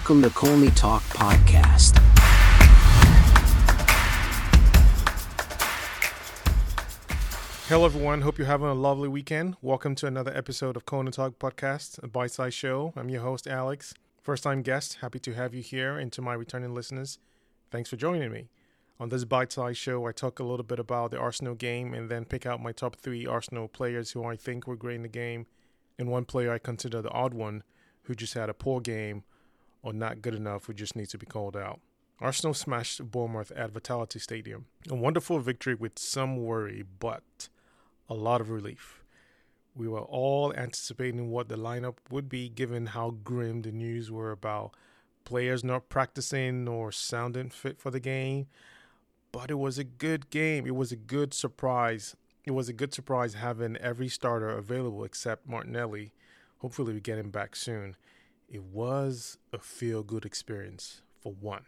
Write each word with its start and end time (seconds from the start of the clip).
Welcome 0.00 0.22
to 0.22 0.30
Colney 0.30 0.70
Talk 0.70 1.02
Podcast. 1.10 1.98
Hello, 7.68 7.84
everyone. 7.84 8.22
Hope 8.22 8.38
you're 8.38 8.46
having 8.46 8.68
a 8.68 8.72
lovely 8.72 9.08
weekend. 9.10 9.56
Welcome 9.60 9.94
to 9.96 10.06
another 10.06 10.34
episode 10.34 10.74
of 10.74 10.86
Colney 10.86 11.10
Talk 11.10 11.38
Podcast, 11.38 12.02
a 12.02 12.08
bite 12.08 12.30
sized 12.30 12.56
show. 12.56 12.94
I'm 12.96 13.10
your 13.10 13.20
host, 13.20 13.46
Alex. 13.46 13.92
First 14.22 14.42
time 14.44 14.62
guest, 14.62 14.96
happy 15.02 15.18
to 15.18 15.34
have 15.34 15.52
you 15.52 15.60
here. 15.60 15.98
And 15.98 16.10
to 16.12 16.22
my 16.22 16.32
returning 16.32 16.74
listeners, 16.74 17.18
thanks 17.70 17.90
for 17.90 17.96
joining 17.96 18.32
me. 18.32 18.48
On 18.98 19.10
this 19.10 19.26
bite 19.26 19.52
sized 19.52 19.76
show, 19.76 20.06
I 20.06 20.12
talk 20.12 20.38
a 20.38 20.44
little 20.44 20.64
bit 20.64 20.78
about 20.78 21.10
the 21.10 21.18
Arsenal 21.18 21.54
game 21.54 21.92
and 21.92 22.10
then 22.10 22.24
pick 22.24 22.46
out 22.46 22.62
my 22.62 22.72
top 22.72 22.96
three 22.96 23.26
Arsenal 23.26 23.68
players 23.68 24.12
who 24.12 24.24
I 24.24 24.36
think 24.36 24.66
were 24.66 24.76
great 24.76 24.96
in 24.96 25.02
the 25.02 25.08
game, 25.08 25.44
and 25.98 26.08
one 26.08 26.24
player 26.24 26.50
I 26.50 26.58
consider 26.58 27.02
the 27.02 27.10
odd 27.10 27.34
one 27.34 27.64
who 28.04 28.14
just 28.14 28.32
had 28.32 28.48
a 28.48 28.54
poor 28.54 28.80
game 28.80 29.24
or 29.82 29.92
not 29.92 30.22
good 30.22 30.34
enough 30.34 30.66
who 30.66 30.74
just 30.74 30.96
needs 30.96 31.10
to 31.10 31.18
be 31.18 31.26
called 31.26 31.56
out. 31.56 31.80
Arsenal 32.20 32.52
smashed 32.52 33.10
Bournemouth 33.10 33.50
at 33.52 33.70
Vitality 33.70 34.18
Stadium. 34.18 34.66
A 34.90 34.94
wonderful 34.94 35.38
victory 35.38 35.74
with 35.74 35.98
some 35.98 36.36
worry, 36.36 36.84
but 36.98 37.48
a 38.08 38.14
lot 38.14 38.42
of 38.42 38.50
relief. 38.50 39.02
We 39.74 39.88
were 39.88 40.02
all 40.02 40.52
anticipating 40.54 41.30
what 41.30 41.48
the 41.48 41.56
lineup 41.56 41.96
would 42.10 42.28
be 42.28 42.48
given 42.48 42.86
how 42.86 43.10
grim 43.10 43.62
the 43.62 43.72
news 43.72 44.10
were 44.10 44.32
about 44.32 44.74
players 45.24 45.62
not 45.62 45.88
practicing 45.88 46.68
or 46.68 46.92
sounding 46.92 47.50
fit 47.50 47.80
for 47.80 47.90
the 47.90 48.00
game. 48.00 48.48
But 49.32 49.50
it 49.50 49.58
was 49.58 49.78
a 49.78 49.84
good 49.84 50.28
game. 50.30 50.66
It 50.66 50.74
was 50.74 50.90
a 50.90 50.96
good 50.96 51.32
surprise. 51.32 52.16
It 52.44 52.50
was 52.50 52.68
a 52.68 52.72
good 52.72 52.92
surprise 52.92 53.34
having 53.34 53.76
every 53.76 54.08
starter 54.08 54.50
available 54.50 55.04
except 55.04 55.48
Martinelli. 55.48 56.12
Hopefully, 56.58 56.92
we 56.92 57.00
get 57.00 57.18
him 57.18 57.30
back 57.30 57.54
soon. 57.54 57.96
It 58.50 58.64
was 58.64 59.38
a 59.52 59.58
feel 59.58 60.02
good 60.02 60.24
experience 60.24 61.02
for 61.22 61.32
one. 61.32 61.66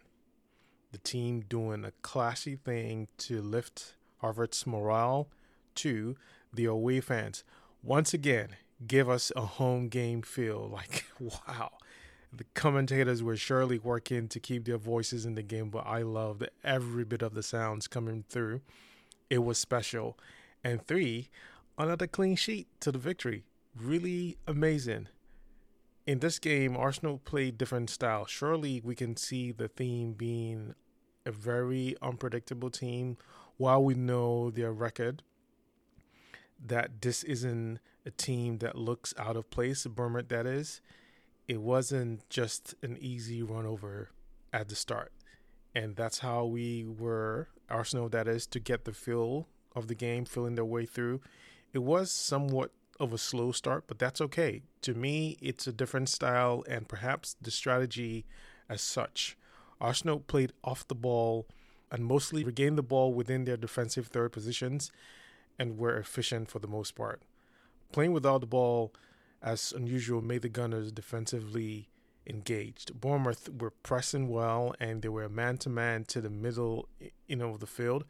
The 0.91 0.97
team 0.97 1.45
doing 1.47 1.85
a 1.85 1.91
classy 2.01 2.57
thing 2.57 3.07
to 3.19 3.41
lift 3.41 3.95
Havertz's 4.21 4.67
morale 4.67 5.29
to 5.75 6.17
the 6.53 6.65
away 6.65 6.99
fans. 6.99 7.45
Once 7.81 8.13
again, 8.13 8.49
give 8.85 9.09
us 9.09 9.31
a 9.33 9.45
home 9.45 9.87
game 9.87 10.21
feel. 10.21 10.69
Like, 10.73 11.05
wow. 11.19 11.71
The 12.35 12.45
commentators 12.53 13.23
were 13.23 13.37
surely 13.37 13.77
working 13.77 14.27
to 14.27 14.39
keep 14.39 14.65
their 14.65 14.77
voices 14.77 15.25
in 15.25 15.35
the 15.35 15.43
game, 15.43 15.69
but 15.69 15.85
I 15.87 16.01
loved 16.01 16.49
every 16.65 17.05
bit 17.05 17.21
of 17.21 17.33
the 17.33 17.43
sounds 17.43 17.87
coming 17.87 18.25
through. 18.27 18.59
It 19.29 19.43
was 19.43 19.57
special. 19.57 20.17
And 20.63 20.85
three, 20.85 21.29
another 21.77 22.07
clean 22.07 22.35
sheet 22.35 22.67
to 22.81 22.91
the 22.91 22.97
victory. 22.97 23.45
Really 23.79 24.37
amazing. 24.47 25.07
In 26.05 26.19
this 26.19 26.37
game, 26.37 26.75
Arsenal 26.75 27.19
played 27.19 27.57
different 27.57 27.89
styles. 27.89 28.29
Surely 28.29 28.81
we 28.83 28.93
can 28.93 29.15
see 29.15 29.51
the 29.53 29.69
theme 29.69 30.13
being 30.13 30.75
a 31.25 31.31
very 31.31 31.95
unpredictable 32.01 32.69
team. 32.69 33.17
While 33.55 33.83
we 33.83 33.93
know 33.93 34.49
their 34.49 34.73
record, 34.73 35.23
that 36.65 37.01
this 37.01 37.23
isn't 37.23 37.79
a 38.05 38.11
team 38.11 38.57
that 38.57 38.77
looks 38.77 39.13
out 39.17 39.37
of 39.37 39.49
place, 39.49 39.85
Bournemouth 39.85 40.27
that 40.27 40.45
is, 40.45 40.81
it 41.47 41.61
wasn't 41.61 42.29
just 42.29 42.75
an 42.81 42.97
easy 42.99 43.41
run 43.41 43.65
over 43.65 44.09
at 44.51 44.67
the 44.67 44.75
start. 44.75 45.13
And 45.73 45.95
that's 45.95 46.19
how 46.19 46.45
we 46.45 46.83
were, 46.83 47.47
Arsenal 47.69 48.09
that 48.09 48.27
is, 48.27 48.45
to 48.47 48.59
get 48.59 48.83
the 48.83 48.91
feel 48.91 49.47
of 49.73 49.87
the 49.87 49.95
game, 49.95 50.25
feeling 50.25 50.55
their 50.55 50.65
way 50.65 50.85
through. 50.85 51.21
It 51.71 51.79
was 51.79 52.11
somewhat 52.11 52.71
of 52.99 53.13
a 53.13 53.17
slow 53.17 53.51
start, 53.51 53.85
but 53.87 53.99
that's 53.99 54.21
okay. 54.21 54.61
To 54.81 54.93
me, 54.93 55.37
it's 55.41 55.67
a 55.67 55.73
different 55.73 56.09
style 56.09 56.63
and 56.67 56.87
perhaps 56.87 57.35
the 57.41 57.51
strategy 57.51 58.25
as 58.69 58.81
such. 58.81 59.37
Arsenal 59.81 60.19
played 60.19 60.53
off 60.63 60.87
the 60.87 60.95
ball 60.95 61.47
and 61.91 62.05
mostly 62.05 62.43
regained 62.43 62.77
the 62.77 62.83
ball 62.83 63.13
within 63.13 63.45
their 63.45 63.57
defensive 63.57 64.07
third 64.07 64.31
positions 64.31 64.91
and 65.59 65.77
were 65.77 65.97
efficient 65.97 66.49
for 66.49 66.59
the 66.59 66.67
most 66.67 66.95
part. 66.95 67.21
Playing 67.91 68.13
without 68.13 68.41
the 68.41 68.47
ball, 68.47 68.93
as 69.41 69.71
unusual, 69.71 70.21
made 70.21 70.41
the 70.41 70.49
Gunners 70.49 70.91
defensively 70.91 71.89
engaged. 72.25 72.99
Bournemouth 72.99 73.49
were 73.59 73.69
pressing 73.69 74.29
well, 74.29 74.73
and 74.79 75.01
they 75.01 75.09
were 75.09 75.27
man 75.29 75.57
to 75.59 75.69
man 75.69 76.05
to 76.05 76.21
the 76.21 76.29
middle, 76.29 76.87
you 77.27 77.35
know, 77.35 77.49
of 77.49 77.59
the 77.59 77.67
field. 77.67 78.05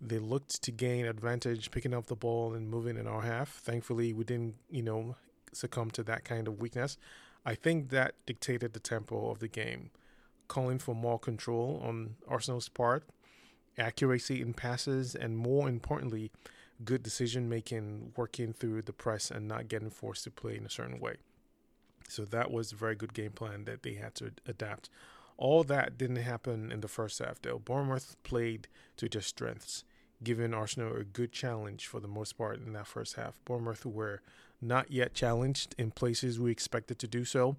They 0.00 0.18
looked 0.18 0.62
to 0.62 0.70
gain 0.70 1.06
advantage, 1.06 1.70
picking 1.70 1.92
up 1.92 2.06
the 2.06 2.14
ball 2.14 2.54
and 2.54 2.70
moving 2.70 2.96
in 2.96 3.06
our 3.06 3.22
half. 3.22 3.48
Thankfully, 3.48 4.12
we 4.12 4.24
didn't, 4.24 4.54
you 4.70 4.82
know, 4.82 5.16
succumb 5.52 5.90
to 5.92 6.02
that 6.04 6.24
kind 6.24 6.46
of 6.46 6.60
weakness. 6.60 6.96
I 7.44 7.54
think 7.54 7.90
that 7.90 8.14
dictated 8.26 8.74
the 8.74 8.80
tempo 8.80 9.30
of 9.30 9.40
the 9.40 9.48
game, 9.48 9.90
calling 10.46 10.78
for 10.78 10.94
more 10.94 11.18
control 11.18 11.82
on 11.84 12.16
Arsenal's 12.28 12.68
part, 12.68 13.04
accuracy 13.76 14.40
in 14.40 14.54
passes, 14.54 15.14
and 15.14 15.36
more 15.36 15.68
importantly, 15.68 16.30
good 16.84 17.02
decision 17.02 17.48
making, 17.48 18.12
working 18.16 18.52
through 18.52 18.82
the 18.82 18.92
press 18.92 19.30
and 19.30 19.48
not 19.48 19.68
getting 19.68 19.90
forced 19.90 20.24
to 20.24 20.30
play 20.30 20.56
in 20.56 20.66
a 20.66 20.70
certain 20.70 21.00
way. 21.00 21.16
So 22.08 22.24
that 22.26 22.50
was 22.50 22.72
a 22.72 22.76
very 22.76 22.94
good 22.94 23.14
game 23.14 23.32
plan 23.32 23.64
that 23.64 23.82
they 23.82 23.94
had 23.94 24.14
to 24.16 24.32
adapt. 24.46 24.88
All 25.38 25.64
that 25.64 25.96
didn't 25.96 26.16
happen 26.16 26.70
in 26.72 26.80
the 26.80 26.88
first 26.88 27.20
half, 27.20 27.40
though. 27.40 27.58
Bournemouth 27.58 28.16
played 28.24 28.68
to 28.96 29.08
their 29.08 29.22
strengths, 29.22 29.84
giving 30.22 30.52
Arsenal 30.52 30.96
a 30.96 31.04
good 31.04 31.32
challenge 31.32 31.86
for 31.86 32.00
the 32.00 32.08
most 32.08 32.36
part 32.36 32.60
in 32.60 32.72
that 32.72 32.88
first 32.88 33.14
half. 33.14 33.38
Bournemouth 33.44 33.86
were 33.86 34.20
not 34.60 34.90
yet 34.90 35.14
challenged 35.14 35.74
in 35.78 35.92
places 35.92 36.40
we 36.40 36.50
expected 36.50 36.98
to 36.98 37.06
do 37.06 37.24
so, 37.24 37.56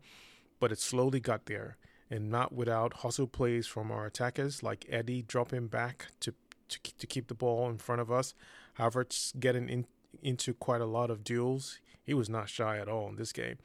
but 0.59 0.71
it 0.71 0.79
slowly 0.79 1.21
got 1.21 1.45
there, 1.45 1.77
and 2.11 2.29
not 2.29 2.53
without 2.53 2.95
hustle 2.95 3.27
plays 3.27 3.65
from 3.65 3.91
our 3.91 4.05
attackers 4.05 4.61
like 4.61 4.85
Eddie 4.89 5.21
dropping 5.21 5.67
back 5.67 6.07
to 6.19 6.33
to, 6.69 6.79
to 6.97 7.07
keep 7.07 7.27
the 7.27 7.33
ball 7.33 7.69
in 7.69 7.77
front 7.77 8.01
of 8.01 8.11
us. 8.11 8.33
Havertz 8.77 9.37
getting 9.39 9.67
in, 9.67 9.85
into 10.21 10.53
quite 10.53 10.81
a 10.81 10.85
lot 10.85 11.09
of 11.09 11.23
duels. 11.23 11.79
He 12.03 12.13
was 12.13 12.29
not 12.29 12.49
shy 12.49 12.77
at 12.77 12.87
all 12.87 13.09
in 13.09 13.15
this 13.15 13.33
game. 13.33 13.57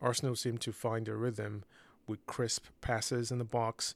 Arsenal 0.00 0.36
seemed 0.36 0.60
to 0.62 0.72
find 0.72 1.06
their 1.06 1.16
rhythm 1.16 1.64
with 2.06 2.24
crisp 2.26 2.66
passes 2.80 3.30
in 3.30 3.38
the 3.38 3.44
box, 3.44 3.94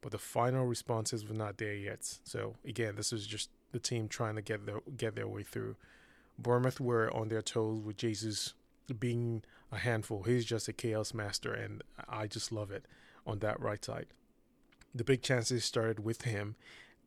but 0.00 0.12
the 0.12 0.18
final 0.18 0.66
responses 0.66 1.26
were 1.26 1.34
not 1.34 1.58
there 1.58 1.74
yet. 1.74 2.18
So 2.24 2.56
again, 2.66 2.96
this 2.96 3.12
was 3.12 3.26
just 3.26 3.50
the 3.72 3.78
team 3.78 4.08
trying 4.08 4.36
to 4.36 4.42
get 4.42 4.66
their 4.66 4.80
get 4.96 5.16
their 5.16 5.28
way 5.28 5.42
through. 5.42 5.76
Bournemouth 6.38 6.80
were 6.80 7.12
on 7.14 7.28
their 7.28 7.42
toes 7.42 7.80
with 7.82 7.96
Jesus 7.96 8.54
being 8.98 9.42
a 9.70 9.78
handful. 9.78 10.24
He's 10.24 10.44
just 10.44 10.68
a 10.68 10.72
chaos 10.72 11.14
master, 11.14 11.52
and 11.52 11.82
I 12.08 12.26
just 12.26 12.52
love 12.52 12.70
it 12.70 12.86
on 13.26 13.38
that 13.40 13.60
right 13.60 13.84
side. 13.84 14.06
The 14.94 15.04
big 15.04 15.22
chances 15.22 15.64
started 15.64 16.04
with 16.04 16.22
him, 16.22 16.56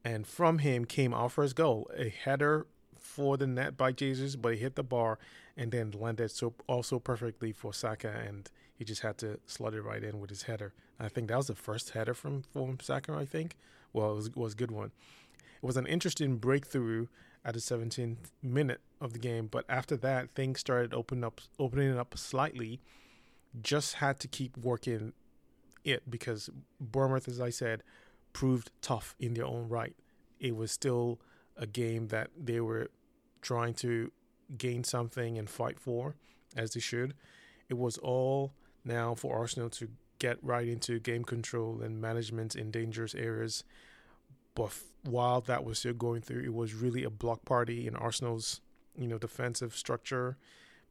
and 0.03 0.25
from 0.25 0.59
him 0.59 0.85
came 0.85 1.13
our 1.13 1.29
first 1.29 1.55
goal, 1.55 1.89
a 1.95 2.09
header 2.09 2.66
for 2.97 3.38
the 3.38 3.45
net 3.45 3.78
by 3.78 3.91
Jesus, 3.91 4.35
but 4.35 4.53
he 4.53 4.59
hit 4.59 4.75
the 4.75 4.84
bar 4.84 5.19
and 5.55 5.72
then 5.72 5.91
landed 5.91 6.31
so 6.31 6.53
also 6.67 7.00
perfectly 7.00 7.51
for 7.51 7.73
Saka, 7.73 8.09
and 8.09 8.50
he 8.78 8.86
just 8.86 9.02
had 9.02 9.18
to 9.19 9.40
slot 9.46 9.74
it 9.74 9.81
right 9.81 10.03
in 10.03 10.19
with 10.19 10.30
his 10.30 10.44
header. 10.44 10.74
I 11.00 11.09
think 11.09 11.28
that 11.30 11.38
was 11.38 11.47
the 11.47 11.56
first 11.56 11.91
header 11.91 12.13
from 12.13 12.44
from 12.44 12.80
Saka. 12.80 13.13
I 13.13 13.25
think. 13.25 13.58
Well, 13.94 14.12
it 14.12 14.16
was, 14.16 14.36
was 14.36 14.53
a 14.53 14.58
good 14.58 14.72
one. 14.72 14.91
It 15.38 15.66
was 15.66 15.78
an 15.78 15.88
interesting 15.88 16.36
breakthrough 16.36 17.08
at 17.46 17.53
the 17.53 17.62
17th 17.62 18.18
minute 18.44 18.81
of 19.00 19.14
the 19.14 19.19
game, 19.19 19.47
but 19.47 19.64
after 19.69 19.96
that, 19.97 20.31
things 20.35 20.59
started 20.59 20.94
opening 20.94 21.24
up, 21.24 21.40
opening 21.58 21.97
up 21.97 22.18
slightly. 22.18 22.81
Just 23.62 23.96
had 23.96 24.19
to 24.19 24.28
keep 24.28 24.58
working 24.58 25.14
it 25.85 26.09
because 26.09 26.50
Bournemouth, 26.81 27.28
as 27.30 27.40
I 27.40 27.52
said, 27.52 27.84
proved 28.34 28.72
tough 28.81 29.16
in 29.18 29.34
their 29.34 29.46
own 29.46 29.69
right. 29.69 29.96
It 30.40 30.58
was 30.58 30.72
still 30.72 31.22
a 31.55 31.66
game 31.66 32.08
that 32.08 32.32
they 32.38 32.59
were 32.59 32.90
trying 33.41 33.76
to 33.76 34.11
gain 34.58 34.84
something 34.84 35.38
and 35.38 35.49
fight 35.49 35.79
for, 35.79 36.16
as 36.58 36.73
they 36.73 36.79
should. 36.82 37.14
It 37.70 37.78
was 37.78 37.97
all 37.99 38.53
now 38.85 39.16
for 39.16 39.35
Arsenal 39.35 39.70
to 39.72 39.90
get 40.20 40.37
right 40.41 40.67
into 40.67 40.99
game 40.99 41.23
control 41.23 41.82
and 41.82 41.99
management 42.02 42.55
in 42.55 42.72
dangerous 42.72 43.14
areas. 43.16 43.64
But 44.53 44.72
while 45.03 45.41
that 45.41 45.66
was 45.66 45.79
still 45.79 45.93
going 45.93 46.22
through, 46.22 46.43
it 46.43 46.53
was 46.53 46.73
really 46.73 47.03
a 47.03 47.09
block 47.09 47.43
party 47.46 47.87
in 47.87 47.96
Arsenal's, 47.96 48.61
you 48.97 49.08
know, 49.08 49.17
defensive 49.17 49.76
structure. 49.76 50.37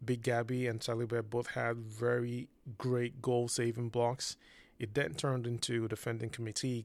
Big 0.05 0.23
Gabby 0.23 0.67
and 0.67 0.81
Saliba 0.81 1.23
both 1.23 1.49
had 1.49 1.79
very 1.79 2.49
great 2.77 3.23
goal 3.23 3.49
saving 3.49 3.89
blocks. 3.89 4.37
It 4.79 4.95
then 4.95 5.15
turned 5.15 5.47
into 5.47 5.85
a 5.85 5.89
defending 5.89 6.31
committee, 6.31 6.85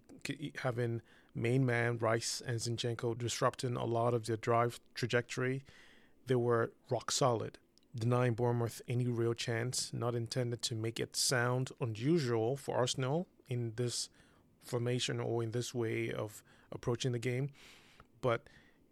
having 0.59 1.01
main 1.35 1.65
man 1.65 1.97
Rice 1.97 2.41
and 2.45 2.59
Zinchenko 2.59 3.17
disrupting 3.17 3.75
a 3.75 3.85
lot 3.85 4.13
of 4.13 4.25
their 4.25 4.38
drive 4.38 4.79
trajectory. 4.95 5.63
They 6.27 6.35
were 6.35 6.71
rock 6.89 7.11
solid, 7.11 7.57
denying 7.99 8.33
Bournemouth 8.33 8.81
any 8.87 9.07
real 9.07 9.33
chance, 9.33 9.91
not 9.93 10.15
intended 10.15 10.61
to 10.63 10.75
make 10.75 10.99
it 10.99 11.15
sound 11.15 11.71
unusual 11.79 12.55
for 12.55 12.75
Arsenal 12.75 13.27
in 13.47 13.73
this 13.75 14.09
formation 14.63 15.19
or 15.19 15.43
in 15.43 15.51
this 15.51 15.73
way 15.73 16.11
of 16.11 16.43
approaching 16.71 17.11
the 17.11 17.19
game. 17.19 17.49
But 18.21 18.43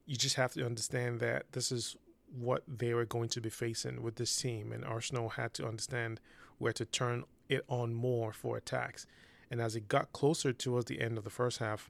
you 0.06 0.16
just 0.16 0.36
have 0.36 0.54
to 0.54 0.66
understand 0.66 1.20
that 1.20 1.52
this 1.52 1.72
is 1.72 1.96
what 2.34 2.64
they 2.68 2.94
were 2.94 3.06
going 3.06 3.30
to 3.30 3.42
be 3.42 3.50
facing 3.50 4.02
with 4.02 4.16
this 4.16 4.36
team, 4.36 4.72
and 4.72 4.84
Arsenal 4.84 5.30
had 5.30 5.54
to 5.56 5.68
understand 5.68 6.20
where 6.58 6.74
to 6.74 6.86
turn 6.86 7.24
it 7.50 7.64
on 7.68 7.94
more 7.94 8.34
for 8.34 8.58
attacks. 8.58 9.06
And 9.50 9.62
as 9.62 9.76
it 9.76 9.88
got 9.88 10.12
closer 10.12 10.52
towards 10.52 10.86
the 10.86 11.02
end 11.02 11.18
of 11.18 11.24
the 11.24 11.30
first 11.30 11.60
half, 11.60 11.90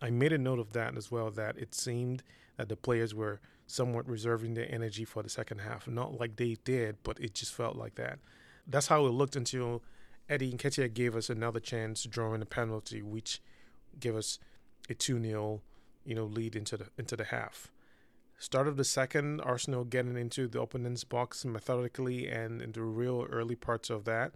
I 0.00 0.10
made 0.10 0.32
a 0.32 0.38
note 0.38 0.58
of 0.58 0.72
that 0.72 0.96
as 0.96 1.10
well. 1.10 1.30
That 1.30 1.58
it 1.58 1.74
seemed 1.74 2.22
that 2.56 2.68
the 2.68 2.76
players 2.76 3.14
were 3.14 3.40
somewhat 3.66 4.08
reserving 4.08 4.54
their 4.54 4.72
energy 4.72 5.04
for 5.04 5.22
the 5.22 5.28
second 5.28 5.58
half. 5.58 5.88
Not 5.88 6.18
like 6.18 6.36
they 6.36 6.56
did, 6.64 6.96
but 7.02 7.18
it 7.20 7.34
just 7.34 7.54
felt 7.54 7.76
like 7.76 7.94
that. 7.96 8.18
That's 8.66 8.88
how 8.88 9.06
it 9.06 9.10
looked 9.10 9.36
until 9.36 9.82
Eddie 10.28 10.52
Nketiah 10.52 10.92
gave 10.92 11.16
us 11.16 11.28
another 11.28 11.60
chance 11.60 12.04
drawing 12.04 12.42
a 12.42 12.46
penalty, 12.46 13.02
which 13.02 13.40
gave 13.98 14.16
us 14.16 14.38
a 14.88 14.94
2 14.94 15.22
0 15.22 15.62
you 16.04 16.14
know, 16.14 16.24
lead 16.24 16.54
into 16.54 16.76
the 16.76 16.86
into 16.98 17.16
the 17.16 17.24
half. 17.24 17.70
Start 18.38 18.68
of 18.68 18.76
the 18.76 18.84
second, 18.84 19.40
Arsenal 19.40 19.84
getting 19.84 20.16
into 20.16 20.48
the 20.48 20.60
opponent's 20.60 21.04
box 21.04 21.44
methodically, 21.44 22.28
and 22.28 22.60
in 22.60 22.72
the 22.72 22.82
real 22.82 23.26
early 23.30 23.54
parts 23.54 23.90
of 23.90 24.04
that, 24.04 24.32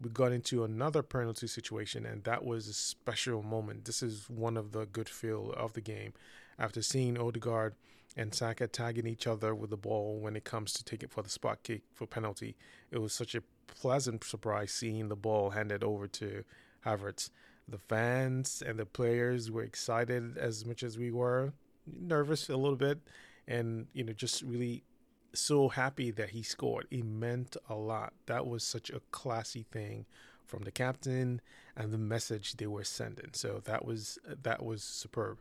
we 0.00 0.08
got 0.08 0.32
into 0.32 0.64
another 0.64 1.02
penalty 1.02 1.46
situation, 1.46 2.06
and 2.06 2.24
that 2.24 2.44
was 2.44 2.68
a 2.68 2.72
special 2.72 3.42
moment. 3.42 3.84
This 3.84 4.02
is 4.02 4.30
one 4.30 4.56
of 4.56 4.72
the 4.72 4.86
good 4.86 5.08
feel 5.08 5.52
of 5.56 5.72
the 5.74 5.80
game. 5.80 6.12
After 6.58 6.80
seeing 6.80 7.18
Odegaard 7.18 7.74
and 8.16 8.34
Saka 8.34 8.68
tagging 8.68 9.06
each 9.06 9.26
other 9.26 9.54
with 9.54 9.70
the 9.70 9.76
ball 9.76 10.18
when 10.18 10.36
it 10.36 10.44
comes 10.44 10.72
to 10.74 10.84
taking 10.84 11.08
for 11.08 11.22
the 11.22 11.28
spot 11.28 11.62
kick 11.62 11.82
for 11.92 12.06
penalty, 12.06 12.56
it 12.90 12.98
was 12.98 13.12
such 13.12 13.34
a 13.34 13.42
pleasant 13.66 14.24
surprise 14.24 14.72
seeing 14.72 15.08
the 15.08 15.16
ball 15.16 15.50
handed 15.50 15.82
over 15.82 16.06
to 16.06 16.44
Havertz. 16.84 17.30
The 17.66 17.78
fans 17.78 18.62
and 18.64 18.78
the 18.78 18.86
players 18.86 19.50
were 19.50 19.62
excited 19.62 20.36
as 20.36 20.64
much 20.64 20.82
as 20.82 20.98
we 20.98 21.10
were, 21.10 21.54
nervous 21.86 22.48
a 22.48 22.56
little 22.56 22.76
bit, 22.76 23.00
and 23.48 23.86
you 23.92 24.04
know 24.04 24.12
just 24.12 24.42
really 24.42 24.84
so 25.32 25.68
happy 25.68 26.10
that 26.12 26.30
he 26.30 26.42
scored. 26.42 26.86
It 26.90 27.04
meant 27.04 27.56
a 27.68 27.74
lot. 27.74 28.12
That 28.26 28.46
was 28.46 28.62
such 28.64 28.90
a 28.90 29.00
classy 29.10 29.64
thing 29.70 30.06
from 30.46 30.62
the 30.62 30.70
captain 30.70 31.40
and 31.76 31.92
the 31.92 31.98
message 31.98 32.56
they 32.56 32.66
were 32.66 32.84
sending. 32.84 33.30
So 33.32 33.60
that 33.64 33.84
was 33.84 34.18
that 34.42 34.62
was 34.62 34.82
superb. 34.82 35.38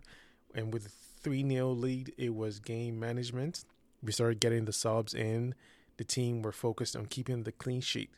And 0.56 0.74
with 0.74 1.13
3 1.24 1.50
0 1.50 1.70
lead, 1.72 2.14
it 2.18 2.36
was 2.36 2.60
game 2.60 3.00
management. 3.00 3.66
We 4.02 4.12
started 4.12 4.40
getting 4.40 4.66
the 4.66 4.74
subs 4.74 5.14
in. 5.14 5.56
The 5.98 6.04
team 6.04 6.42
were 6.42 6.52
focused 6.52 6.96
on 6.96 7.06
keeping 7.06 7.44
the 7.44 7.52
clean 7.52 7.82
sheet. 7.82 8.12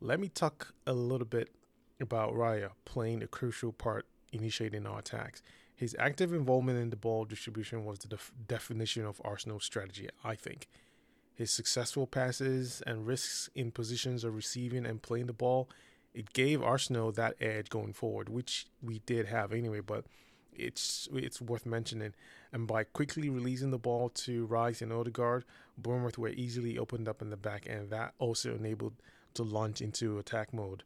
Let 0.00 0.20
me 0.20 0.28
talk 0.28 0.74
a 0.86 0.92
little 0.92 1.26
bit 1.26 1.50
about 2.00 2.34
Raya 2.34 2.70
playing 2.84 3.22
a 3.22 3.26
crucial 3.26 3.72
part 3.72 4.06
initiating 4.32 4.86
our 4.86 4.98
attacks. 4.98 5.42
His 5.74 5.96
active 5.98 6.34
involvement 6.34 6.78
in 6.78 6.90
the 6.90 6.96
ball 6.96 7.24
distribution 7.24 7.84
was 7.84 8.00
the 8.00 8.08
def- 8.08 8.32
definition 8.46 9.06
of 9.06 9.20
Arsenal's 9.24 9.64
strategy, 9.64 10.08
I 10.22 10.34
think. 10.34 10.68
His 11.34 11.50
successful 11.50 12.06
passes 12.06 12.82
and 12.86 13.06
risks 13.06 13.48
in 13.54 13.70
positions 13.70 14.24
of 14.24 14.34
receiving 14.34 14.84
and 14.84 15.00
playing 15.00 15.26
the 15.26 15.32
ball, 15.32 15.70
it 16.12 16.32
gave 16.32 16.62
Arsenal 16.62 17.12
that 17.12 17.36
edge 17.40 17.70
going 17.70 17.92
forward, 17.92 18.28
which 18.28 18.66
we 18.82 18.98
did 19.06 19.26
have 19.26 19.52
anyway, 19.52 19.80
but 19.80 20.04
it's 20.60 21.08
it's 21.12 21.40
worth 21.40 21.66
mentioning. 21.66 22.14
And 22.52 22.66
by 22.66 22.84
quickly 22.84 23.30
releasing 23.30 23.70
the 23.70 23.78
ball 23.78 24.08
to 24.10 24.46
Rice 24.46 24.82
and 24.82 24.92
Odegaard, 24.92 25.44
Bournemouth 25.78 26.18
were 26.18 26.28
easily 26.30 26.78
opened 26.78 27.08
up 27.08 27.22
in 27.22 27.30
the 27.30 27.36
back, 27.36 27.66
and 27.68 27.90
that 27.90 28.14
also 28.18 28.54
enabled 28.54 28.94
to 29.34 29.42
launch 29.42 29.80
into 29.80 30.18
attack 30.18 30.52
mode 30.52 30.82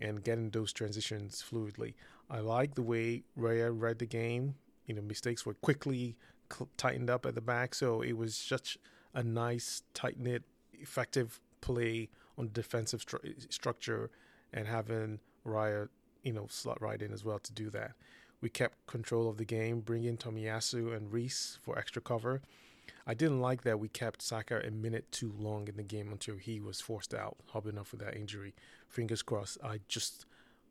and 0.00 0.24
getting 0.24 0.50
those 0.50 0.72
transitions 0.72 1.42
fluidly. 1.48 1.94
I 2.28 2.40
like 2.40 2.74
the 2.74 2.82
way 2.82 3.22
Raya 3.38 3.70
read 3.72 3.98
the 3.98 4.06
game. 4.06 4.56
You 4.86 4.94
know, 4.94 5.02
mistakes 5.02 5.46
were 5.46 5.54
quickly 5.54 6.16
cl- 6.52 6.68
tightened 6.76 7.10
up 7.10 7.26
at 7.26 7.34
the 7.34 7.40
back, 7.40 7.74
so 7.74 8.02
it 8.02 8.16
was 8.16 8.34
such 8.36 8.78
a 9.14 9.22
nice, 9.22 9.82
tight 9.94 10.18
knit, 10.18 10.42
effective 10.72 11.40
play 11.60 12.08
on 12.36 12.50
defensive 12.52 13.04
stru- 13.04 13.52
structure, 13.52 14.10
and 14.52 14.66
having 14.66 15.20
Raya, 15.46 15.88
you 16.22 16.32
know, 16.32 16.46
slot 16.48 16.80
right 16.80 17.00
in 17.00 17.12
as 17.12 17.24
well 17.24 17.38
to 17.38 17.52
do 17.52 17.70
that. 17.70 17.92
We 18.44 18.50
kept 18.50 18.86
control 18.86 19.30
of 19.30 19.38
the 19.38 19.46
game, 19.46 19.80
bringing 19.80 20.18
Tomiyasu 20.18 20.94
and 20.94 21.10
Reiss 21.10 21.58
for 21.62 21.78
extra 21.78 22.02
cover. 22.02 22.42
I 23.06 23.14
didn't 23.14 23.40
like 23.40 23.62
that 23.62 23.80
we 23.80 23.88
kept 23.88 24.20
Saka 24.20 24.60
a 24.62 24.70
minute 24.70 25.10
too 25.10 25.32
long 25.38 25.66
in 25.66 25.78
the 25.78 25.82
game 25.82 26.12
until 26.12 26.36
he 26.36 26.60
was 26.60 26.78
forced 26.78 27.14
out, 27.14 27.38
hobbling 27.46 27.78
up 27.78 27.86
for 27.86 27.96
that 27.96 28.14
injury. 28.14 28.54
Fingers 28.86 29.22
crossed. 29.22 29.56
I 29.64 29.80
just 29.88 30.26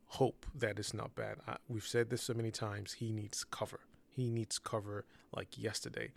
hope 0.06 0.46
that 0.54 0.78
it's 0.78 0.94
not 0.94 1.16
bad. 1.16 1.38
I, 1.48 1.56
we've 1.68 1.84
said 1.84 2.10
this 2.10 2.22
so 2.22 2.32
many 2.32 2.52
times. 2.52 2.92
He 2.92 3.10
needs 3.10 3.42
cover. 3.42 3.80
He 4.14 4.30
needs 4.30 4.60
cover 4.60 5.04
like 5.34 5.58
yesterday. 5.58 6.12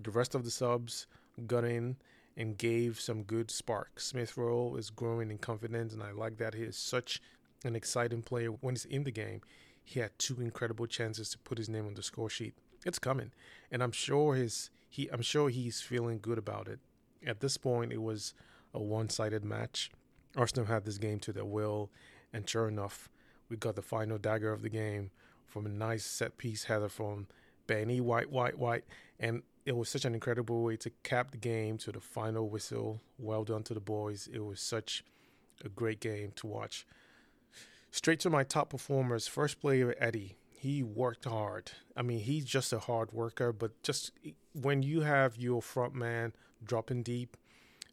The 0.00 0.10
rest 0.10 0.34
of 0.34 0.42
the 0.42 0.50
subs 0.50 1.06
got 1.46 1.66
in 1.66 1.96
and 2.34 2.56
gave 2.56 2.98
some 2.98 3.24
good 3.24 3.50
spark. 3.50 4.00
Smith 4.00 4.38
Rowe 4.38 4.74
is 4.76 4.88
growing 4.88 5.30
in 5.30 5.36
confidence, 5.36 5.92
and 5.92 6.02
I 6.02 6.12
like 6.12 6.38
that 6.38 6.54
he 6.54 6.62
is 6.62 6.78
such 6.78 7.20
an 7.62 7.76
exciting 7.76 8.22
player 8.22 8.48
when 8.48 8.74
he's 8.74 8.86
in 8.86 9.04
the 9.04 9.10
game. 9.10 9.42
He 9.84 10.00
had 10.00 10.18
two 10.18 10.40
incredible 10.40 10.86
chances 10.86 11.28
to 11.30 11.38
put 11.38 11.58
his 11.58 11.68
name 11.68 11.86
on 11.86 11.94
the 11.94 12.02
score 12.02 12.30
sheet. 12.30 12.54
It's 12.84 12.98
coming, 12.98 13.32
and 13.70 13.82
I'm 13.82 13.92
sure 13.92 14.34
his 14.34 14.70
he 14.88 15.08
I'm 15.12 15.22
sure 15.22 15.48
he's 15.48 15.80
feeling 15.80 16.18
good 16.20 16.38
about 16.38 16.68
it. 16.68 16.80
At 17.26 17.40
this 17.40 17.56
point, 17.56 17.92
it 17.92 18.02
was 18.02 18.34
a 18.72 18.82
one-sided 18.82 19.44
match. 19.44 19.90
Arsenal 20.36 20.66
had 20.66 20.84
this 20.84 20.98
game 20.98 21.20
to 21.20 21.32
their 21.32 21.44
will, 21.44 21.90
and 22.32 22.48
sure 22.48 22.68
enough, 22.68 23.08
we 23.48 23.56
got 23.56 23.76
the 23.76 23.82
final 23.82 24.18
dagger 24.18 24.52
of 24.52 24.62
the 24.62 24.68
game 24.68 25.10
from 25.46 25.66
a 25.66 25.68
nice 25.68 26.04
set 26.04 26.36
piece 26.36 26.64
header 26.64 26.88
from 26.88 27.28
Benny 27.66 28.00
White, 28.00 28.30
White, 28.30 28.58
White, 28.58 28.84
and 29.20 29.42
it 29.64 29.76
was 29.76 29.88
such 29.88 30.04
an 30.04 30.14
incredible 30.14 30.62
way 30.62 30.76
to 30.76 30.90
cap 31.02 31.30
the 31.30 31.38
game 31.38 31.78
to 31.78 31.92
the 31.92 32.00
final 32.00 32.48
whistle. 32.48 33.00
Well 33.18 33.44
done 33.44 33.62
to 33.64 33.74
the 33.74 33.80
boys. 33.80 34.28
It 34.32 34.44
was 34.44 34.60
such 34.60 35.04
a 35.64 35.68
great 35.68 36.00
game 36.00 36.32
to 36.36 36.46
watch. 36.46 36.86
Straight 37.94 38.18
to 38.18 38.28
my 38.28 38.42
top 38.42 38.70
performers. 38.70 39.28
First 39.28 39.60
player, 39.60 39.94
Eddie. 40.00 40.34
He 40.50 40.82
worked 40.82 41.26
hard. 41.26 41.70
I 41.96 42.02
mean, 42.02 42.18
he's 42.18 42.44
just 42.44 42.72
a 42.72 42.80
hard 42.80 43.12
worker, 43.12 43.52
but 43.52 43.80
just 43.84 44.10
when 44.52 44.82
you 44.82 45.02
have 45.02 45.36
your 45.36 45.62
front 45.62 45.94
man 45.94 46.32
dropping 46.64 47.04
deep 47.04 47.36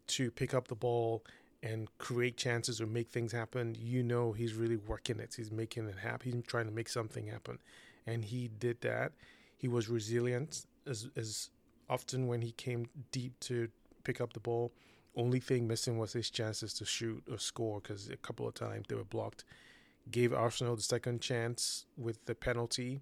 to 0.08 0.32
pick 0.32 0.56
up 0.56 0.70
the 0.70 0.76
ball 0.76 1.24
and 1.62 1.88
create 2.00 2.36
chances 2.36 2.82
or 2.82 2.88
make 2.88 3.10
things 3.10 3.32
happen, 3.32 3.76
you 3.80 4.02
know 4.02 4.32
he's 4.32 4.56
really 4.56 4.76
working 4.76 5.20
it. 5.20 5.36
He's 5.38 5.52
making 5.52 5.88
it 5.88 6.00
happen. 6.00 6.32
He's 6.32 6.46
trying 6.48 6.66
to 6.66 6.74
make 6.74 6.90
something 6.90 7.28
happen. 7.28 7.60
And 8.08 8.26
he 8.26 8.48
did 8.48 8.82
that. 8.82 9.12
He 9.56 9.68
was 9.68 9.88
resilient 9.88 10.66
as 10.88 11.10
as 11.16 11.52
often 11.92 12.26
when 12.26 12.42
he 12.42 12.54
came 12.54 12.88
deep 13.12 13.40
to 13.42 13.68
pick 14.04 14.20
up 14.20 14.34
the 14.34 14.40
ball. 14.40 14.72
Only 15.16 15.40
thing 15.40 15.68
missing 15.68 16.00
was 16.00 16.14
his 16.14 16.32
chances 16.32 16.74
to 16.76 16.86
shoot 16.86 17.24
or 17.30 17.38
score 17.38 17.82
because 17.82 18.10
a 18.10 18.18
couple 18.18 18.48
of 18.48 18.56
times 18.56 18.86
they 18.90 18.96
were 18.96 19.04
blocked. 19.04 19.44
Gave 20.12 20.34
Arsenal 20.34 20.76
the 20.76 20.82
second 20.82 21.22
chance 21.22 21.86
with 21.98 22.26
the 22.26 22.36
penalty. 22.36 23.00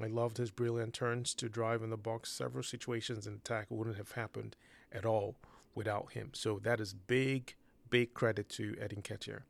I 0.00 0.06
loved 0.06 0.36
his 0.36 0.50
brilliant 0.50 0.92
turns 0.92 1.34
to 1.34 1.48
drive 1.48 1.82
in 1.82 1.90
the 1.90 1.96
box. 1.96 2.30
Several 2.30 2.62
situations 2.62 3.26
in 3.26 3.34
attack 3.34 3.66
wouldn't 3.70 3.96
have 3.96 4.12
happened 4.12 4.56
at 4.92 5.06
all 5.06 5.36
without 5.74 6.12
him. 6.12 6.30
So 6.34 6.58
that 6.62 6.80
is 6.80 6.92
big, 6.92 7.54
big 7.88 8.12
credit 8.12 8.48
to 8.50 8.76
Eddie 8.80 8.96
Nketiah. 8.96 9.40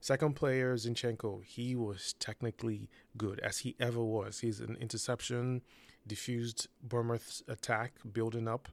Second 0.00 0.36
player, 0.36 0.74
Zinchenko. 0.76 1.44
He 1.44 1.74
was 1.74 2.14
technically 2.18 2.88
good, 3.16 3.40
as 3.40 3.58
he 3.58 3.76
ever 3.78 4.02
was. 4.02 4.40
He's 4.40 4.60
an 4.60 4.76
interception, 4.80 5.62
diffused 6.06 6.68
Bournemouth's 6.82 7.42
attack, 7.48 7.94
building 8.12 8.48
up, 8.48 8.68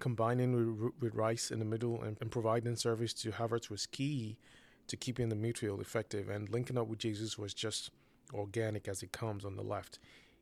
combining 0.00 0.52
with, 0.52 0.92
with 1.00 1.14
Rice 1.14 1.50
in 1.50 1.60
the 1.60 1.64
middle, 1.64 2.02
and, 2.02 2.16
and, 2.20 2.30
providing 2.30 2.76
service 2.76 3.14
to 3.14 3.30
Havertz 3.30 3.70
was 3.70 3.86
key 3.86 4.36
to 4.88 4.96
keeping 4.96 5.28
the 5.28 5.36
midfield 5.36 5.80
effective. 5.80 6.28
And 6.28 6.48
linking 6.48 6.78
up 6.78 6.88
with 6.88 6.98
Jesus 6.98 7.38
was 7.38 7.54
just 7.54 7.90
organic 8.32 8.88
as 8.88 9.02
it 9.02 9.12
comes 9.12 9.44
on 9.44 9.56
the 9.56 9.62
left. 9.62 9.98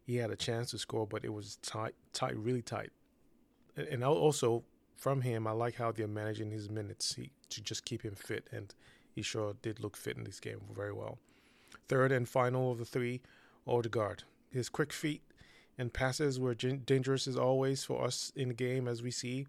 He 0.06 0.16
had 0.16 0.30
a 0.30 0.36
chance 0.36 0.70
to 0.70 0.78
score, 0.78 1.06
but 1.06 1.24
it 1.24 1.32
was 1.32 1.56
tight, 1.62 1.94
tight, 2.12 2.36
really 2.36 2.62
tight. 2.62 2.90
And 3.76 4.04
also 4.04 4.64
from 4.94 5.22
him, 5.22 5.46
I 5.46 5.52
like 5.52 5.76
how 5.76 5.92
they're 5.92 6.06
managing 6.06 6.50
his 6.50 6.70
minutes 6.70 7.14
he, 7.14 7.30
to 7.50 7.62
just 7.62 7.84
keep 7.84 8.02
him 8.02 8.14
fit 8.14 8.48
and 8.52 8.74
he 9.14 9.22
sure 9.22 9.54
did 9.62 9.80
look 9.80 9.96
fit 9.96 10.16
in 10.16 10.24
this 10.24 10.40
game 10.40 10.60
very 10.74 10.92
well. 10.92 11.18
Third 11.88 12.12
and 12.12 12.28
final 12.28 12.72
of 12.72 12.78
the 12.78 12.84
three, 12.84 13.20
Odegaard. 13.66 14.24
His 14.50 14.68
quick 14.68 14.92
feet 14.92 15.22
and 15.78 15.92
passes 15.92 16.38
were 16.38 16.54
dangerous 16.54 17.26
as 17.26 17.36
always 17.36 17.84
for 17.84 18.04
us 18.04 18.32
in 18.36 18.48
the 18.48 18.54
game, 18.54 18.86
as 18.86 19.02
we 19.02 19.10
see. 19.10 19.46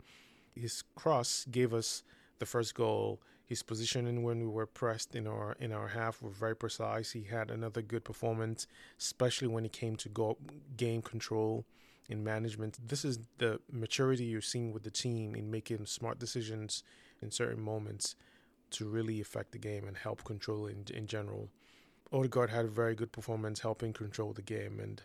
His 0.55 0.83
cross 0.95 1.45
gave 1.49 1.73
us 1.73 2.03
the 2.39 2.45
first 2.45 2.75
goal. 2.75 3.21
His 3.45 3.61
positioning 3.61 4.23
when 4.23 4.39
we 4.39 4.47
were 4.47 4.65
pressed 4.65 5.15
in 5.15 5.27
our 5.27 5.55
in 5.59 5.71
our 5.71 5.89
half 5.89 6.21
were 6.21 6.31
very 6.31 6.55
precise. 6.55 7.11
He 7.11 7.23
had 7.23 7.51
another 7.51 7.81
good 7.81 8.03
performance, 8.03 8.65
especially 8.99 9.47
when 9.47 9.65
it 9.65 9.71
came 9.71 9.95
to 9.97 10.35
game 10.75 11.01
control 11.03 11.65
and 12.09 12.23
management. 12.23 12.77
This 12.87 13.05
is 13.05 13.19
the 13.37 13.59
maturity 13.71 14.25
you're 14.25 14.41
seeing 14.41 14.71
with 14.71 14.83
the 14.83 14.91
team 14.91 15.35
in 15.35 15.51
making 15.51 15.85
smart 15.85 16.19
decisions 16.19 16.83
in 17.21 17.31
certain 17.31 17.61
moments 17.61 18.15
to 18.71 18.87
really 18.87 19.21
affect 19.21 19.51
the 19.51 19.57
game 19.57 19.87
and 19.87 19.97
help 19.97 20.23
control 20.23 20.65
in, 20.65 20.85
in 20.93 21.07
general. 21.07 21.49
Odegaard 22.11 22.49
had 22.49 22.65
a 22.65 22.69
very 22.69 22.95
good 22.95 23.11
performance 23.11 23.59
helping 23.59 23.93
control 23.93 24.33
the 24.33 24.41
game, 24.41 24.79
and 24.79 25.01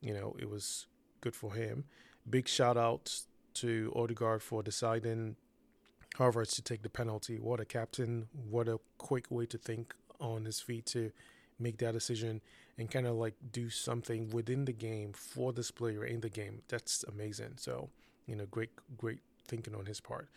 you 0.00 0.12
know 0.14 0.36
it 0.38 0.48
was 0.50 0.86
good 1.20 1.34
for 1.34 1.54
him. 1.54 1.84
Big 2.28 2.48
shout 2.48 2.76
out 2.76 3.20
to 3.54 3.92
Odegaard 3.94 4.42
for 4.42 4.62
deciding 4.62 5.36
Havertz 6.18 6.54
to 6.56 6.62
take 6.62 6.82
the 6.82 6.88
penalty. 6.88 7.38
What 7.38 7.60
a 7.60 7.64
captain! 7.64 8.28
What 8.48 8.68
a 8.68 8.78
quick 8.98 9.30
way 9.30 9.46
to 9.46 9.58
think 9.58 9.94
on 10.20 10.44
his 10.44 10.60
feet 10.60 10.86
to 10.86 11.10
make 11.58 11.78
that 11.78 11.92
decision 11.92 12.40
and 12.78 12.90
kind 12.90 13.06
of 13.06 13.14
like 13.14 13.34
do 13.52 13.70
something 13.70 14.30
within 14.30 14.64
the 14.64 14.72
game 14.72 15.12
for 15.12 15.52
this 15.52 15.70
player 15.70 16.04
in 16.04 16.20
the 16.20 16.28
game. 16.28 16.62
That's 16.68 17.04
amazing. 17.04 17.54
So, 17.56 17.90
you 18.26 18.36
know, 18.36 18.46
great, 18.46 18.70
great 18.96 19.20
thinking 19.46 19.74
on 19.74 19.86
his 19.86 20.00
part. 20.00 20.28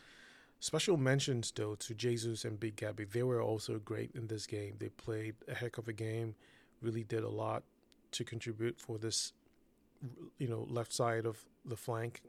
Special 0.60 0.98
mentions 0.98 1.52
though 1.52 1.76
to 1.76 1.94
Jesus 1.94 2.44
and 2.44 2.60
Big 2.60 2.76
Gabby. 2.76 3.06
They 3.06 3.24
were 3.24 3.42
also 3.42 3.80
great 3.80 4.12
in 4.16 4.28
this 4.28 4.46
game. 4.48 4.76
They 4.80 4.90
played 4.90 5.36
a 5.48 5.54
heck 5.54 5.78
of 5.78 5.88
a 5.88 5.94
game, 5.94 6.36
really 6.82 7.04
did 7.04 7.24
a 7.24 7.30
lot 7.30 7.64
to 8.12 8.24
contribute 8.24 8.80
for 8.80 8.98
this, 8.98 9.34
you 10.38 10.48
know, 10.48 10.66
left 10.70 10.94
side 10.94 11.26
of 11.26 11.46
the 11.66 11.76
flank. 11.76 12.22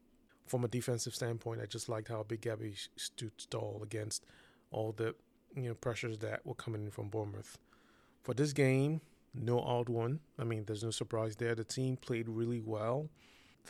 From 0.49 0.65
a 0.65 0.69
defensive 0.69 1.15
standpoint, 1.15 1.61
I 1.63 1.67
just 1.67 1.89
liked 1.89 2.09
how 2.09 2.23
Big 2.23 2.41
Gabby 2.41 2.75
stood 2.97 3.33
tall 3.51 3.81
against 3.83 4.25
all 4.71 4.93
the 4.93 5.15
you 5.55 5.69
know 5.69 5.75
pressures 5.75 6.19
that 6.19 6.45
were 6.45 6.55
coming 6.55 6.85
in 6.85 6.91
from 6.91 7.09
Bournemouth. 7.09 7.59
For 8.23 8.35
this 8.35 8.53
game, 8.53 9.01
no 9.35 9.61
odd 9.61 9.89
one. 9.89 10.21
I 10.39 10.45
mean, 10.45 10.65
there's 10.65 10.83
no 10.83 10.91
surprise 10.91 11.37
there. 11.37 11.55
The 11.55 11.65
team 11.65 11.97
played 11.97 12.29
really 12.29 12.61
well. 12.61 13.09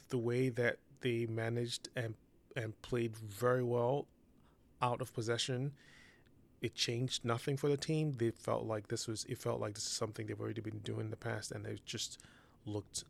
The 0.09 0.19
way 0.19 0.49
that 0.51 0.79
they 1.01 1.27
managed 1.27 1.89
and 1.97 2.15
and 2.57 2.81
played 2.83 3.17
very 3.17 3.63
well 3.63 4.07
out 4.81 5.01
of 5.01 5.13
possession, 5.13 5.73
it 6.61 6.75
changed 6.75 7.25
nothing 7.25 7.57
for 7.57 7.69
the 7.69 7.77
team. 7.77 8.13
They 8.13 8.31
felt 8.31 8.65
like 8.65 8.89
this 8.89 9.07
was 9.07 9.25
it 9.25 9.39
felt 9.39 9.61
like 9.61 9.75
this 9.75 9.85
is 9.87 9.93
something 9.93 10.27
they've 10.27 10.41
already 10.41 10.61
been 10.61 10.79
doing 10.79 11.07
in 11.07 11.11
the 11.11 11.17
past, 11.17 11.53
and 11.53 11.65
they 11.65 11.79
just 11.85 12.19
looked 12.65 13.05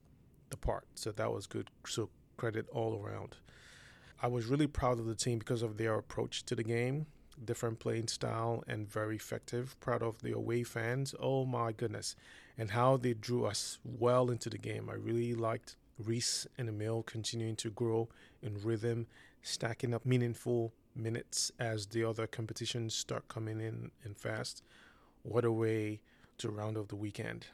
the 0.50 0.56
part. 0.56 0.86
So 0.94 1.12
that 1.12 1.32
was 1.32 1.46
good. 1.46 1.70
So 1.86 2.08
credit 2.36 2.66
all 2.72 3.02
around. 3.02 3.36
I 4.20 4.26
was 4.26 4.46
really 4.46 4.66
proud 4.66 4.98
of 4.98 5.06
the 5.06 5.14
team 5.14 5.38
because 5.38 5.62
of 5.62 5.76
their 5.76 5.94
approach 5.94 6.44
to 6.44 6.54
the 6.54 6.64
game 6.64 7.06
different 7.44 7.78
playing 7.78 8.08
style 8.08 8.64
and 8.66 8.90
very 8.90 9.16
effective. 9.16 9.78
Proud 9.80 10.02
of 10.02 10.20
the 10.22 10.32
away 10.32 10.62
fans. 10.62 11.14
Oh 11.20 11.44
my 11.44 11.72
goodness. 11.72 12.16
And 12.56 12.70
how 12.70 12.96
they 12.96 13.14
drew 13.14 13.46
us 13.46 13.78
well 13.84 14.30
into 14.30 14.50
the 14.50 14.58
game. 14.58 14.88
I 14.90 14.94
really 14.94 15.34
liked 15.34 15.76
Reiss 15.98 16.46
and 16.56 16.68
Emile 16.68 17.02
continuing 17.02 17.56
to 17.56 17.70
grow 17.70 18.08
in 18.42 18.60
rhythm, 18.62 19.06
stacking 19.42 19.94
up 19.94 20.04
meaningful 20.04 20.72
minutes 20.94 21.52
as 21.58 21.86
the 21.86 22.04
other 22.04 22.26
competitions 22.26 22.94
start 22.94 23.28
coming 23.28 23.60
in 23.60 23.90
and 24.04 24.16
fast. 24.16 24.62
What 25.22 25.44
a 25.44 25.52
way 25.52 26.00
to 26.38 26.50
round 26.50 26.76
off 26.76 26.88
the 26.88 26.96
weekend. 26.96 27.46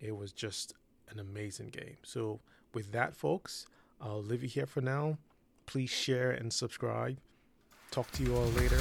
It 0.00 0.16
was 0.16 0.32
just 0.32 0.74
an 1.08 1.18
amazing 1.18 1.68
game. 1.68 1.96
So, 2.02 2.40
with 2.72 2.92
that, 2.92 3.14
folks, 3.14 3.66
I'll 4.00 4.22
leave 4.22 4.42
you 4.42 4.48
here 4.48 4.66
for 4.66 4.80
now. 4.80 5.18
Please 5.66 5.90
share 5.90 6.30
and 6.30 6.52
subscribe. 6.52 7.18
Talk 7.90 8.10
to 8.12 8.22
you 8.22 8.34
all 8.34 8.46
later. 8.46 8.80